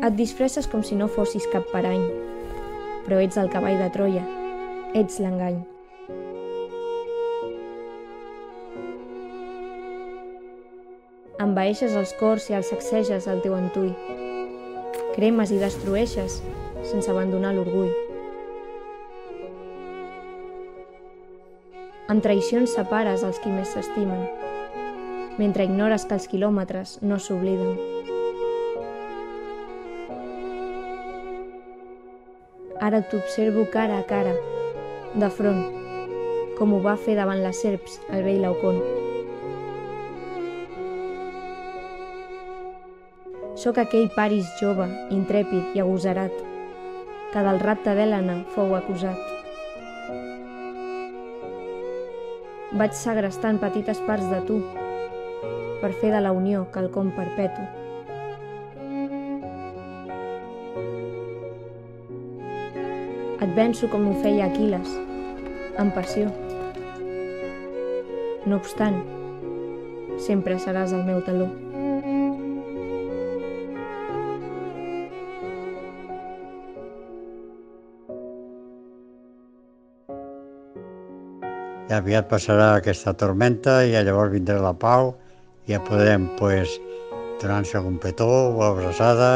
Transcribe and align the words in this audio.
Et 0.00 0.14
disfresses 0.16 0.64
com 0.64 0.80
si 0.80 0.96
no 0.96 1.10
fossis 1.12 1.44
cap 1.52 1.66
parany, 1.74 2.00
però 3.04 3.18
ets 3.20 3.36
el 3.36 3.50
cavall 3.52 3.76
de 3.76 3.88
Troia, 3.92 4.22
ets 4.96 5.18
l'engany. 5.20 5.58
Envaeixes 11.44 11.98
els 12.00 12.14
cors 12.16 12.48
i 12.48 12.56
els 12.56 12.72
sacseges 12.72 13.28
al 13.28 13.44
teu 13.44 13.58
antui. 13.58 13.92
Cremes 15.18 15.52
i 15.52 15.60
destrueixes 15.60 16.40
sense 16.88 17.12
abandonar 17.12 17.52
l'orgull. 17.58 17.92
Amb 22.08 22.24
traïcions 22.24 22.72
separes 22.72 23.20
els 23.28 23.44
qui 23.44 23.52
més 23.52 23.76
s'estimen, 23.76 24.24
mentre 25.36 25.68
ignores 25.68 26.08
que 26.08 26.16
els 26.16 26.30
quilòmetres 26.32 27.02
no 27.04 27.20
s'obliden. 27.20 27.99
Ara 32.80 33.02
t'observo 33.02 33.66
cara 33.68 33.98
a 33.98 34.04
cara, 34.08 34.32
de 35.12 35.28
front, 35.28 35.64
com 36.56 36.70
ho 36.72 36.78
va 36.80 36.94
fer 36.96 37.12
davant 37.18 37.42
les 37.44 37.58
serps 37.60 37.98
el 38.08 38.22
vell 38.24 38.40
Laucon. 38.40 38.78
Sóc 43.60 43.76
aquell 43.82 44.08
Paris 44.14 44.48
jove, 44.62 44.86
intrèpid 45.12 45.76
i 45.76 45.82
agosarat, 45.84 46.32
que 47.34 47.42
del 47.44 47.60
rapte 47.60 47.92
d'Helena 47.98 48.38
fou 48.54 48.72
acusat. 48.78 49.20
Vaig 52.80 52.96
segrestant 52.96 53.60
petites 53.60 54.00
parts 54.08 54.24
de 54.32 54.40
tu 54.48 54.62
per 55.84 55.92
fer 56.00 56.14
de 56.16 56.24
la 56.24 56.32
unió 56.32 56.64
quelcom 56.72 57.12
perpetu. 57.12 57.79
Et 63.40 63.52
venço 63.56 63.88
com 63.88 64.02
ho 64.04 64.14
feia 64.20 64.50
Aquiles, 64.50 64.90
amb 65.80 65.94
passió. 65.96 66.26
No 68.44 68.58
obstant, 68.58 68.98
sempre 70.20 70.58
seràs 70.60 70.92
el 70.92 71.06
meu 71.06 71.22
taló. 71.24 71.46
Ja 81.90 81.98
aviat 81.98 82.28
passarà 82.30 82.74
aquesta 82.76 83.14
tormenta 83.18 83.80
i 83.88 83.96
llavors 83.96 84.34
vindrà 84.36 84.58
la 84.62 84.74
pau 84.84 85.14
i 85.64 85.72
ja 85.72 85.80
podrem 85.88 86.28
pues, 86.38 86.76
donar-nos 87.40 87.72
algun 87.80 87.96
petó 88.04 88.28
o 88.52 88.62
abraçada. 88.68 89.30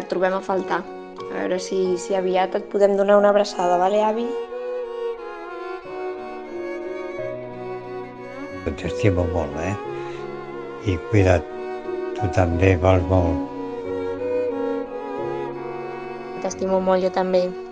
Et 0.00 0.08
trobem 0.08 0.34
a 0.34 0.40
faltar. 0.40 0.80
A 1.30 1.38
veure 1.38 1.58
si, 1.62 1.78
si 2.02 2.16
aviat 2.18 2.56
et 2.58 2.66
podem 2.72 2.96
donar 2.98 3.20
una 3.20 3.30
abraçada, 3.30 3.78
vale, 3.78 4.02
avi? 4.02 4.26
T'estimo 8.80 9.24
molt, 9.32 9.56
eh? 9.62 9.74
I 10.90 10.98
cuida't, 11.10 11.46
tu 12.18 12.28
també 12.36 12.74
vals 12.82 13.06
molt. 13.10 13.48
T'estimo 16.42 16.80
molt, 16.80 17.04
jo 17.04 17.10
també. 17.14 17.69